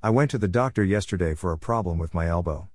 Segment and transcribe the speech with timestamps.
[0.00, 2.68] I went to the doctor yesterday for a problem with my elbow.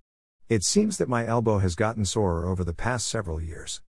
[0.49, 3.81] It seems that my elbow has gotten sorer over the past several years.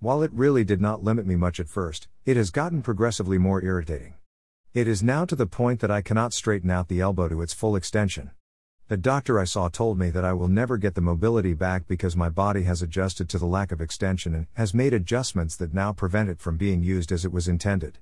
[0.00, 3.62] While it really did not limit me much at first, it has gotten progressively more
[3.62, 4.14] irritating.
[4.72, 7.52] It is now to the point that I cannot straighten out the elbow to its
[7.52, 8.30] full extension.
[8.86, 12.16] The doctor I saw told me that I will never get the mobility back because
[12.16, 15.92] my body has adjusted to the lack of extension and has made adjustments that now
[15.92, 17.98] prevent it from being used as it was intended.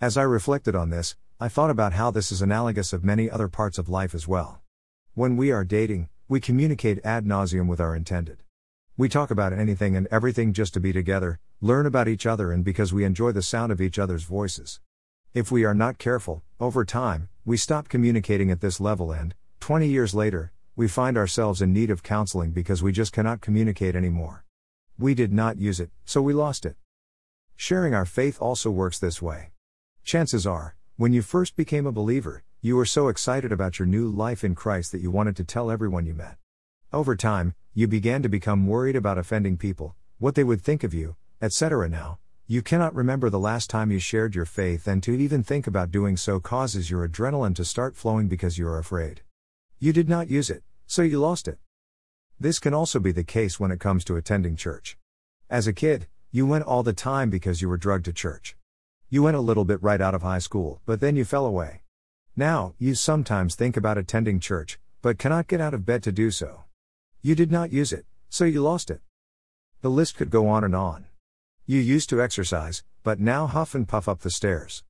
[0.00, 3.46] As I reflected on this, I thought about how this is analogous of many other
[3.46, 4.60] parts of life as well.
[5.14, 8.38] When we are dating, we communicate ad nauseum with our intended.
[8.96, 12.64] We talk about anything and everything just to be together, learn about each other, and
[12.64, 14.80] because we enjoy the sound of each other's voices.
[15.32, 19.86] If we are not careful, over time, we stop communicating at this level and, 20
[19.86, 24.44] years later, we find ourselves in need of counseling because we just cannot communicate anymore.
[24.98, 26.74] We did not use it, so we lost it.
[27.54, 29.52] Sharing our faith also works this way.
[30.02, 34.08] Chances are, when you first became a believer, you were so excited about your new
[34.08, 36.38] life in Christ that you wanted to tell everyone you met.
[36.92, 40.92] Over time, you began to become worried about offending people, what they would think of
[40.92, 41.88] you, etc.
[41.88, 45.68] Now, you cannot remember the last time you shared your faith, and to even think
[45.68, 49.20] about doing so causes your adrenaline to start flowing because you are afraid.
[49.78, 51.58] You did not use it, so you lost it.
[52.40, 54.98] This can also be the case when it comes to attending church.
[55.48, 58.56] As a kid, you went all the time because you were drugged to church.
[59.10, 61.80] You went a little bit right out of high school, but then you fell away.
[62.36, 66.30] Now, you sometimes think about attending church, but cannot get out of bed to do
[66.30, 66.64] so.
[67.22, 69.00] You did not use it, so you lost it.
[69.80, 71.06] The list could go on and on.
[71.64, 74.84] You used to exercise, but now huff and puff up the stairs.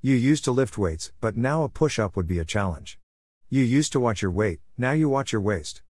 [0.00, 3.00] You used to lift weights, but now a push up would be a challenge.
[3.48, 5.82] You used to watch your weight, now you watch your waist.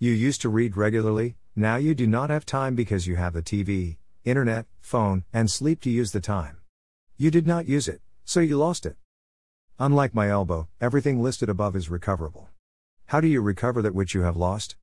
[0.00, 3.42] You used to read regularly, now you do not have time because you have the
[3.42, 6.57] TV, internet, phone, and sleep to use the time.
[7.20, 8.94] You did not use it, so you lost it.
[9.80, 12.48] Unlike my elbow, everything listed above is recoverable.
[13.06, 14.76] How do you recover that which you have lost?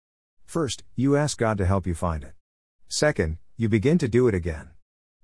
[0.44, 2.33] First, you ask God to help you find it.
[2.89, 4.72] Second, you begin to do it again.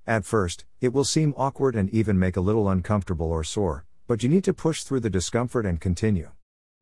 [0.07, 4.23] At first, it will seem awkward and even make a little uncomfortable or sore, but
[4.23, 6.31] you need to push through the discomfort and continue.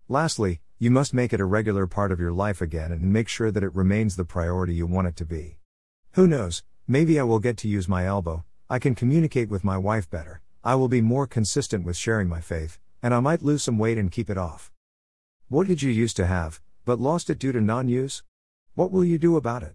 [0.08, 3.50] Lastly, you must make it a regular part of your life again and make sure
[3.50, 5.58] that it remains the priority you want it to be.
[6.12, 9.80] Who knows, maybe I will get to use my elbow, I can communicate with my
[9.80, 13.64] wife better, I will be more consistent with sharing my faith, and I might lose
[13.64, 14.72] some weight and keep it off.
[15.48, 18.22] What did you used to have, but lost it due to non use?
[18.76, 19.74] What will you do about it?